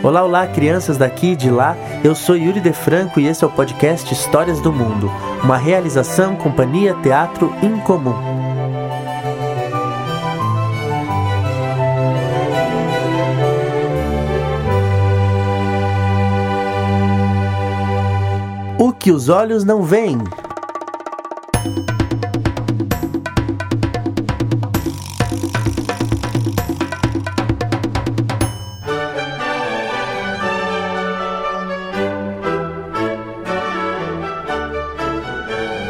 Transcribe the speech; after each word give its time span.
Olá, 0.00 0.22
olá, 0.22 0.46
crianças 0.46 0.96
daqui 0.96 1.32
e 1.32 1.36
de 1.36 1.50
lá. 1.50 1.76
Eu 2.04 2.14
sou 2.14 2.36
Yuri 2.36 2.60
De 2.60 2.72
Franco 2.72 3.18
e 3.18 3.26
esse 3.26 3.42
é 3.42 3.46
o 3.46 3.50
podcast 3.50 4.14
Histórias 4.14 4.60
do 4.60 4.72
Mundo, 4.72 5.10
uma 5.42 5.56
realização 5.56 6.36
Companhia 6.36 6.94
Teatro 7.02 7.52
Incomum. 7.60 8.14
O 18.78 18.92
que 18.92 19.10
os 19.10 19.28
olhos 19.28 19.64
não 19.64 19.82
veem. 19.82 20.18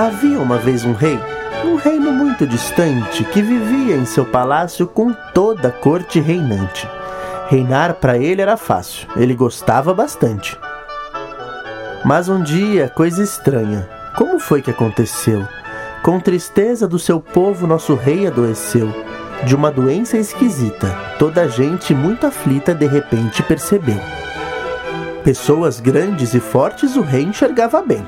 Havia 0.00 0.40
uma 0.40 0.56
vez 0.56 0.82
um 0.82 0.94
rei, 0.94 1.20
um 1.62 1.74
reino 1.74 2.10
muito 2.10 2.46
distante, 2.46 3.22
que 3.22 3.42
vivia 3.42 3.94
em 3.94 4.06
seu 4.06 4.24
palácio 4.24 4.86
com 4.86 5.12
toda 5.34 5.68
a 5.68 5.70
corte 5.70 6.18
reinante. 6.18 6.88
Reinar 7.50 7.92
para 7.96 8.16
ele 8.16 8.40
era 8.40 8.56
fácil, 8.56 9.06
ele 9.14 9.34
gostava 9.34 9.92
bastante. 9.92 10.58
Mas 12.02 12.30
um 12.30 12.42
dia, 12.42 12.88
coisa 12.88 13.22
estranha. 13.22 13.86
Como 14.16 14.40
foi 14.40 14.62
que 14.62 14.70
aconteceu? 14.70 15.46
Com 16.02 16.18
tristeza 16.18 16.88
do 16.88 16.98
seu 16.98 17.20
povo, 17.20 17.66
nosso 17.66 17.94
rei 17.94 18.26
adoeceu. 18.26 18.88
De 19.44 19.54
uma 19.54 19.70
doença 19.70 20.16
esquisita, 20.16 20.96
toda 21.18 21.42
a 21.42 21.46
gente 21.46 21.92
muito 21.92 22.26
aflita 22.26 22.74
de 22.74 22.86
repente 22.86 23.42
percebeu. 23.42 24.00
Pessoas 25.22 25.78
grandes 25.78 26.32
e 26.32 26.40
fortes 26.40 26.96
o 26.96 27.02
rei 27.02 27.24
enxergava 27.24 27.82
bem 27.82 28.02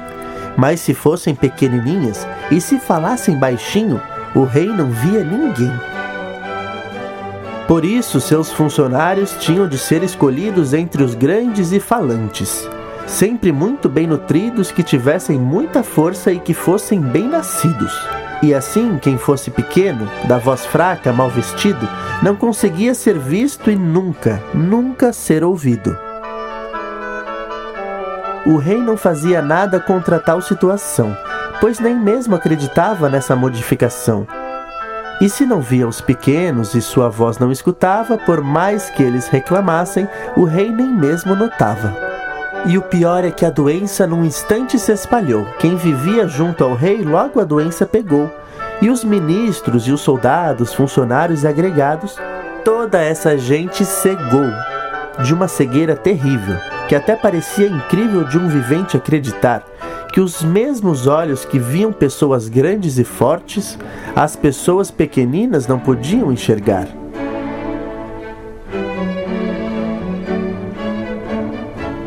mas 0.56 0.80
se 0.80 0.94
fossem 0.94 1.34
pequenininhas 1.34 2.26
e 2.50 2.60
se 2.60 2.78
falassem 2.78 3.38
baixinho, 3.38 4.00
o 4.34 4.44
rei 4.44 4.66
não 4.66 4.90
via 4.90 5.24
ninguém. 5.24 5.72
Por 7.66 7.84
isso, 7.84 8.20
seus 8.20 8.50
funcionários 8.50 9.34
tinham 9.38 9.68
de 9.68 9.78
ser 9.78 10.02
escolhidos 10.02 10.74
entre 10.74 11.02
os 11.02 11.14
grandes 11.14 11.72
e 11.72 11.80
falantes, 11.80 12.68
sempre 13.06 13.52
muito 13.52 13.88
bem 13.88 14.06
nutridos, 14.06 14.70
que 14.70 14.82
tivessem 14.82 15.38
muita 15.38 15.82
força 15.82 16.32
e 16.32 16.38
que 16.38 16.52
fossem 16.52 17.00
bem 17.00 17.28
nascidos. 17.28 17.92
E 18.42 18.52
assim, 18.52 18.98
quem 18.98 19.16
fosse 19.16 19.50
pequeno, 19.50 20.08
da 20.26 20.36
voz 20.36 20.66
fraca, 20.66 21.12
mal 21.12 21.30
vestido, 21.30 21.88
não 22.22 22.34
conseguia 22.34 22.92
ser 22.92 23.18
visto 23.18 23.70
e 23.70 23.76
nunca, 23.76 24.42
nunca 24.52 25.12
ser 25.12 25.44
ouvido 25.44 26.11
o 28.44 28.56
rei 28.56 28.78
não 28.78 28.96
fazia 28.96 29.40
nada 29.40 29.78
contra 29.78 30.18
tal 30.18 30.42
situação, 30.42 31.16
pois 31.60 31.78
nem 31.78 31.94
mesmo 31.94 32.34
acreditava 32.34 33.08
nessa 33.08 33.36
modificação. 33.36 34.26
E 35.20 35.28
se 35.28 35.46
não 35.46 35.60
via 35.60 35.86
os 35.86 36.00
pequenos 36.00 36.74
e 36.74 36.82
sua 36.82 37.08
voz 37.08 37.38
não 37.38 37.52
escutava, 37.52 38.18
por 38.18 38.42
mais 38.42 38.90
que 38.90 39.02
eles 39.02 39.28
reclamassem, 39.28 40.08
o 40.36 40.42
rei 40.42 40.70
nem 40.70 40.88
mesmo 40.88 41.36
notava. 41.36 41.94
E 42.66 42.76
o 42.76 42.82
pior 42.82 43.24
é 43.24 43.30
que 43.30 43.44
a 43.46 43.50
doença 43.50 44.06
num 44.06 44.24
instante 44.24 44.76
se 44.78 44.90
espalhou. 44.90 45.46
Quem 45.60 45.76
vivia 45.76 46.26
junto 46.26 46.64
ao 46.64 46.74
rei, 46.74 47.02
logo 47.02 47.40
a 47.40 47.44
doença 47.44 47.86
pegou. 47.86 48.28
E 48.80 48.90
os 48.90 49.04
ministros 49.04 49.86
e 49.86 49.92
os 49.92 50.00
soldados, 50.00 50.74
funcionários 50.74 51.44
e 51.44 51.46
agregados, 51.46 52.16
toda 52.64 53.00
essa 53.00 53.38
gente 53.38 53.84
cegou 53.84 54.50
de 55.22 55.32
uma 55.32 55.46
cegueira 55.46 55.94
terrível 55.94 56.56
que 56.88 56.94
até 56.94 57.16
parecia 57.16 57.66
incrível 57.66 58.24
de 58.24 58.38
um 58.38 58.48
vivente 58.48 58.96
acreditar 58.96 59.64
que 60.12 60.20
os 60.20 60.42
mesmos 60.42 61.06
olhos 61.06 61.44
que 61.44 61.58
viam 61.58 61.90
pessoas 61.90 62.46
grandes 62.46 62.98
e 62.98 63.04
fortes, 63.04 63.78
as 64.14 64.36
pessoas 64.36 64.90
pequeninas 64.90 65.66
não 65.66 65.78
podiam 65.78 66.30
enxergar. 66.30 66.86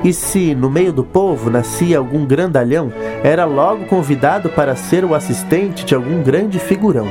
E 0.04 0.14
se 0.14 0.54
no 0.54 0.70
meio 0.70 0.94
do 0.94 1.04
povo 1.04 1.50
nascia 1.50 1.98
algum 1.98 2.28
grandalhão, 2.28 2.94
era 3.24 3.44
logo 3.44 3.86
convidado 3.86 4.50
para 4.50 4.76
ser 4.76 5.04
o 5.04 5.16
assistente 5.16 5.84
de 5.84 5.96
algum 5.96 6.22
grande 6.22 6.60
figurão, 6.60 7.08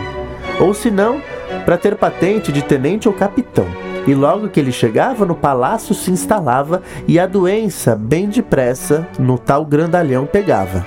ou 0.61 0.73
se 0.73 0.93
não, 0.93 1.21
para 1.65 1.77
ter 1.77 1.97
patente 1.97 2.53
de 2.53 2.63
tenente 2.63 3.09
ou 3.09 3.15
capitão 3.15 3.67
e 4.07 4.15
logo 4.15 4.49
que 4.49 4.61
ele 4.61 4.73
chegava 4.73 5.25
no 5.25 5.35
palácio 5.35 5.95
se 5.95 6.11
instalava 6.11 6.83
e 7.09 7.19
a 7.19 7.27
doença, 7.27 7.97
bem 7.97 8.29
depressa, 8.29 9.07
no 9.19 9.39
tal 9.39 9.65
grandalhão 9.65 10.27
pegava. 10.27 10.85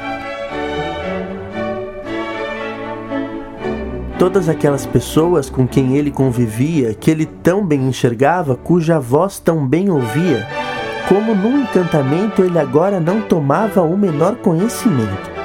Todas 4.20 4.50
aquelas 4.50 4.86
pessoas 4.86 5.48
com 5.48 5.68
quem 5.68 5.96
ele 5.96 6.10
convivia, 6.10 6.94
que 6.96 7.12
ele 7.12 7.26
tão 7.26 7.64
bem 7.64 7.88
enxergava, 7.88 8.56
cuja 8.56 9.00
voz 9.00 9.40
tão 9.40 9.68
bem 9.68 9.92
ouvia, 9.92 10.48
como 11.08 11.36
num 11.36 11.62
encantamento 11.62 12.42
ele 12.42 12.58
agora 12.58 13.00
não 13.00 13.22
tomava 13.22 13.82
o 13.84 13.96
menor 13.96 14.36
conhecimento. 14.38 15.38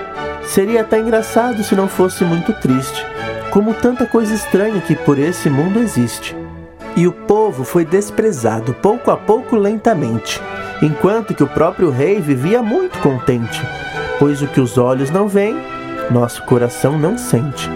Seria 0.44 0.80
até 0.80 0.98
engraçado 0.98 1.62
se 1.62 1.74
não 1.74 1.86
fosse 1.86 2.24
muito 2.24 2.52
triste, 2.54 3.06
como 3.50 3.74
tanta 3.74 4.06
coisa 4.06 4.34
estranha 4.34 4.80
que 4.80 4.96
por 4.96 5.18
esse 5.18 5.50
mundo 5.50 5.78
existe. 5.78 6.41
E 6.94 7.06
o 7.06 7.12
povo 7.12 7.64
foi 7.64 7.84
desprezado 7.84 8.74
pouco 8.74 9.10
a 9.10 9.16
pouco 9.16 9.56
lentamente, 9.56 10.40
enquanto 10.82 11.34
que 11.34 11.42
o 11.42 11.46
próprio 11.46 11.90
rei 11.90 12.20
vivia 12.20 12.62
muito 12.62 12.98
contente, 12.98 13.60
pois 14.18 14.42
o 14.42 14.46
que 14.46 14.60
os 14.60 14.76
olhos 14.76 15.10
não 15.10 15.26
veem, 15.26 15.56
nosso 16.10 16.44
coração 16.44 16.98
não 16.98 17.16
sente. 17.16 17.70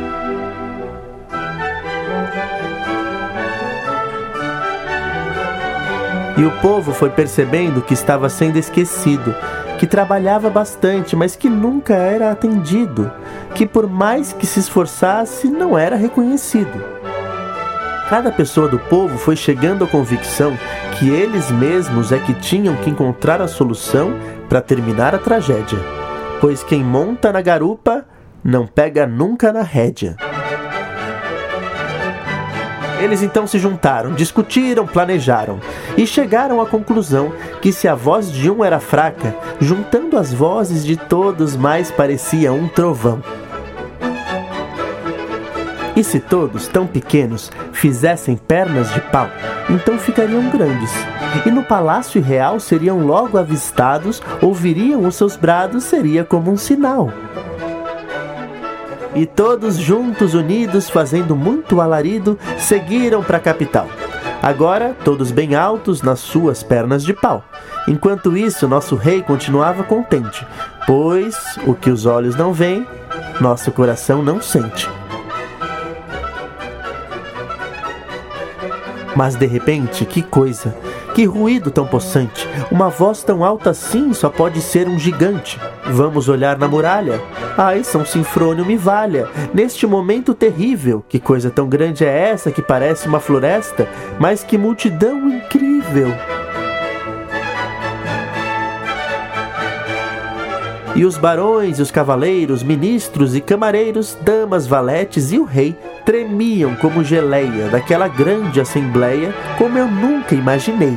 E 6.37 6.45
o 6.45 6.51
povo 6.61 6.93
foi 6.93 7.09
percebendo 7.09 7.81
que 7.81 7.95
estava 7.95 8.29
sendo 8.29 8.59
esquecido, 8.59 9.35
que 9.79 9.87
trabalhava 9.87 10.51
bastante, 10.51 11.17
mas 11.17 11.35
que 11.35 11.49
nunca 11.49 11.95
era 11.95 12.31
atendido, 12.31 13.11
que 13.55 13.65
por 13.65 13.89
mais 13.89 14.35
que 14.35 14.47
se 14.47 14.61
esforçasse, 14.61 15.49
não 15.49 15.79
era 15.79 15.97
reconhecido. 15.97 16.96
Cada 18.09 18.31
pessoa 18.31 18.69
do 18.69 18.79
povo 18.79 19.19
foi 19.19 19.35
chegando 19.35 19.85
à 19.85 19.87
convicção 19.89 20.57
que 20.97 21.09
eles 21.11 21.51
mesmos 21.51 22.13
é 22.13 22.19
que 22.21 22.35
tinham 22.35 22.77
que 22.77 22.89
encontrar 22.89 23.43
a 23.43 23.49
solução 23.49 24.15
para 24.49 24.61
terminar 24.61 25.13
a 25.13 25.19
tragédia, 25.19 25.79
pois 26.41 26.63
quem 26.63 26.85
monta 26.85 27.33
na 27.33 27.43
garupa 27.43 28.05
não 28.45 28.65
pega 28.65 29.09
nunca 29.09 29.53
na 29.53 29.63
rédea. 29.63 30.17
Eles 33.01 33.23
então 33.23 33.45
se 33.45 33.59
juntaram, 33.59 34.15
discutiram, 34.15 34.87
planejaram 34.87 35.59
e 35.99 36.07
chegaram 36.07 36.61
à 36.61 36.67
conclusão 36.67 37.33
que 37.61 37.73
se 37.73 37.89
a 37.89 37.95
voz 37.97 38.31
de 38.31 38.49
um 38.49 38.65
era 38.65 38.79
fraca, 38.79 39.35
juntando 39.61 40.17
as 40.17 40.33
vozes 40.33 40.85
de 40.85 40.97
todos 40.97 41.57
mais 41.57 41.91
parecia 41.91 42.53
um 42.53 42.69
trovão. 42.69 43.21
E 45.97 46.05
se 46.05 46.21
todos, 46.21 46.69
tão 46.69 46.87
pequenos, 46.87 47.51
fizessem 47.73 48.37
pernas 48.37 48.93
de 48.93 49.01
pau, 49.01 49.31
então 49.71 49.99
ficariam 49.99 50.51
grandes. 50.51 50.93
E 51.47 51.51
no 51.51 51.63
palácio 51.63 52.21
real 52.21 52.61
seriam 52.61 53.07
logo 53.07 53.39
avistados, 53.39 54.23
ouviriam 54.43 55.07
os 55.07 55.17
seus 55.17 55.37
brados, 55.37 55.85
seria 55.85 56.23
como 56.23 56.53
um 56.53 56.57
sinal. 56.57 57.11
E 59.15 59.25
todos 59.25 59.79
juntos, 59.79 60.35
unidos, 60.35 60.91
fazendo 60.91 61.35
muito 61.35 61.81
alarido, 61.81 62.39
seguiram 62.59 63.23
para 63.23 63.39
a 63.39 63.41
capital. 63.41 63.89
Agora, 64.43 64.95
todos 65.03 65.31
bem 65.31 65.55
altos 65.55 66.03
nas 66.03 66.21
suas 66.21 66.63
pernas 66.63 67.03
de 67.03 67.15
pau. 67.15 67.43
Enquanto 67.89 68.37
isso, 68.37 68.69
nosso 68.69 68.97
rei 68.97 69.23
continuava 69.23 69.83
contente, 69.83 70.47
pois 70.87 71.35
o 71.67 71.73
que 71.73 71.89
os 71.89 72.05
olhos 72.05 72.37
não 72.37 72.53
veem, 72.53 72.87
nosso 73.41 73.73
coração 73.73 74.23
não 74.23 74.43
sente. 74.43 74.89
Mas 79.17 79.35
de 79.35 79.47
repente, 79.47 80.05
que 80.05 80.21
coisa! 80.21 80.77
Que 81.15 81.25
ruído 81.25 81.71
tão 81.71 81.87
possante! 81.87 82.47
Uma 82.71 82.91
voz 82.91 83.23
tão 83.23 83.43
alta 83.43 83.71
assim 83.71 84.13
só 84.13 84.29
pode 84.29 84.61
ser 84.61 84.87
um 84.87 84.99
gigante. 84.99 85.59
Vamos 85.87 86.29
olhar 86.29 86.59
na 86.59 86.69
muralha? 86.69 87.19
Ai, 87.57 87.83
São 87.83 88.05
Sinfrônio 88.05 88.67
me 88.67 88.77
valha! 88.77 89.27
Neste 89.55 89.87
momento 89.87 90.35
terrível, 90.35 91.03
que 91.09 91.19
coisa 91.19 91.49
tão 91.49 91.67
grande 91.67 92.05
é 92.05 92.29
essa 92.29 92.53
que 92.53 92.61
parece 92.61 93.09
uma 93.09 93.19
floresta, 93.19 93.89
mas 94.21 94.45
que 94.45 94.59
multidão 94.59 95.31
incrível! 95.31 96.13
E 100.95 101.07
os 101.07 101.17
barões, 101.17 101.79
e 101.79 101.83
os 101.83 101.91
cavaleiros, 101.91 102.63
ministros 102.63 103.35
e 103.35 103.41
camareiros, 103.41 104.17
damas, 104.21 104.67
valetes 104.67 105.33
e 105.33 105.39
o 105.39 105.45
rei 105.45 105.75
tremiam 106.07 106.77
como 106.77 107.03
geleia 107.03 107.69
daquela 107.69 108.07
grande 108.07 108.61
assembleia, 108.61 109.35
como 109.59 109.77
eu 109.77 109.89
nunca 109.89 110.37
imaginei. 110.37 110.97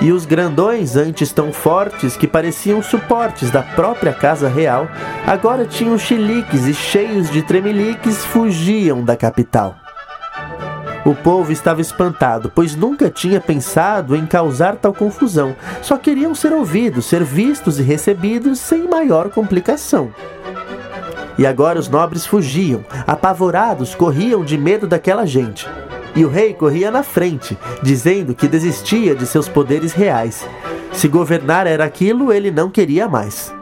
E 0.00 0.10
os 0.10 0.26
grandões, 0.26 0.96
antes 0.96 1.32
tão 1.32 1.52
fortes 1.52 2.16
que 2.16 2.26
pareciam 2.26 2.82
suportes 2.82 3.50
da 3.50 3.62
própria 3.62 4.12
casa 4.12 4.48
real, 4.48 4.88
agora 5.26 5.64
tinham 5.64 5.96
chiliques 5.96 6.66
e 6.66 6.74
cheios 6.74 7.30
de 7.30 7.42
tremeliques 7.42 8.24
fugiam 8.24 9.04
da 9.04 9.14
capital. 9.14 9.76
O 11.04 11.14
povo 11.14 11.52
estava 11.52 11.80
espantado, 11.80 12.50
pois 12.54 12.74
nunca 12.74 13.08
tinha 13.08 13.40
pensado 13.40 14.16
em 14.16 14.26
causar 14.26 14.76
tal 14.76 14.92
confusão. 14.92 15.54
Só 15.80 15.96
queriam 15.96 16.34
ser 16.34 16.52
ouvidos, 16.52 17.06
ser 17.06 17.22
vistos 17.22 17.78
e 17.78 17.82
recebidos 17.82 18.58
sem 18.58 18.88
maior 18.88 19.30
complicação. 19.30 20.12
E 21.40 21.46
agora 21.46 21.78
os 21.78 21.88
nobres 21.88 22.26
fugiam, 22.26 22.84
apavorados, 23.06 23.94
corriam 23.94 24.44
de 24.44 24.58
medo 24.58 24.86
daquela 24.86 25.24
gente. 25.24 25.66
E 26.14 26.22
o 26.22 26.28
rei 26.28 26.52
corria 26.52 26.90
na 26.90 27.02
frente, 27.02 27.56
dizendo 27.82 28.34
que 28.34 28.46
desistia 28.46 29.14
de 29.14 29.24
seus 29.24 29.48
poderes 29.48 29.94
reais. 29.94 30.46
Se 30.92 31.08
governar 31.08 31.66
era 31.66 31.82
aquilo, 31.82 32.30
ele 32.30 32.50
não 32.50 32.68
queria 32.68 33.08
mais. 33.08 33.54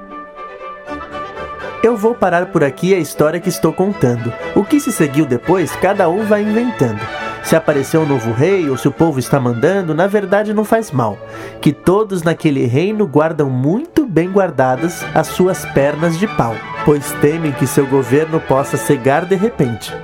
Eu 1.81 1.97
vou 1.97 2.17
parar 2.17 2.47
por 2.47 2.65
aqui 2.65 2.93
a 2.93 2.99
história 2.99 3.39
que 3.39 3.49
estou 3.49 3.73
contando. 3.73 4.33
O 4.57 4.65
que 4.65 4.81
se 4.81 4.91
seguiu 4.91 5.25
depois, 5.25 5.71
cada 5.77 6.09
um 6.09 6.25
vai 6.25 6.43
inventando. 6.43 6.99
Se 7.45 7.55
apareceu 7.55 8.01
um 8.01 8.07
novo 8.07 8.33
rei 8.33 8.69
ou 8.69 8.77
se 8.77 8.89
o 8.89 8.93
povo 8.93 9.21
está 9.21 9.39
mandando, 9.39 9.95
na 9.95 10.09
verdade 10.09 10.53
não 10.53 10.65
faz 10.65 10.91
mal. 10.91 11.17
Que 11.61 11.73
todos 11.73 12.25
naquele 12.25 12.67
reino 12.67 13.07
guardam 13.07 13.49
muito 13.49 14.05
bem 14.05 14.33
guardadas 14.33 15.05
as 15.15 15.29
suas 15.29 15.65
pernas 15.67 16.19
de 16.19 16.27
pau, 16.27 16.57
pois 16.85 17.13
temem 17.21 17.53
que 17.53 17.67
seu 17.67 17.87
governo 17.87 18.41
possa 18.41 18.77
cegar 18.77 19.25
de 19.25 19.37
repente. 19.37 19.95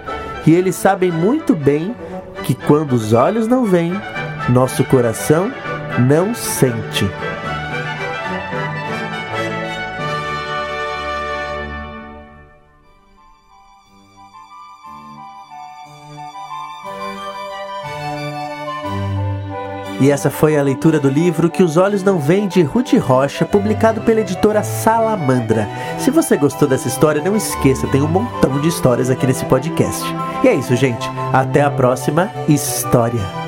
E 0.46 0.54
eles 0.54 0.76
sabem 0.76 1.10
muito 1.10 1.54
bem 1.54 1.94
que 2.42 2.54
quando 2.54 2.92
os 2.92 3.12
olhos 3.12 3.46
não 3.48 3.64
veem, 3.64 3.98
nosso 4.48 4.84
coração 4.84 5.50
não 5.98 6.34
sente. 6.34 7.08
E 20.04 20.10
essa 20.10 20.28
foi 20.28 20.54
a 20.54 20.62
leitura 20.62 21.00
do 21.00 21.08
livro 21.08 21.48
Que 21.48 21.62
os 21.62 21.78
Olhos 21.78 22.02
Não 22.02 22.18
Vêm 22.18 22.46
de 22.46 22.60
Ruth 22.60 22.92
Rocha, 22.92 23.46
publicado 23.46 24.02
pela 24.02 24.20
editora 24.20 24.62
Salamandra. 24.62 25.66
Se 25.98 26.10
você 26.10 26.36
gostou 26.36 26.68
dessa 26.68 26.88
história, 26.88 27.22
não 27.22 27.34
esqueça, 27.34 27.86
tem 27.86 28.02
um 28.02 28.06
montão 28.06 28.60
de 28.60 28.68
histórias 28.68 29.08
aqui 29.08 29.26
nesse 29.26 29.46
podcast. 29.46 30.04
E 30.42 30.48
é 30.48 30.54
isso, 30.54 30.76
gente. 30.76 31.08
Até 31.32 31.62
a 31.62 31.70
próxima 31.70 32.30
história. 32.46 33.43